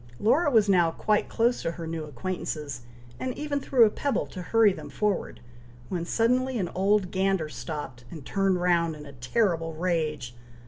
[0.19, 2.81] Laura was now quite close to her new acquaintances,
[3.19, 5.41] and even threw a pebble to hurry them forward,
[5.89, 10.35] when suddenly an old gander stopped, and turned round in a terrible rage.